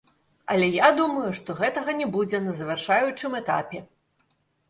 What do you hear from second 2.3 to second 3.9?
на завяршаючым этапе.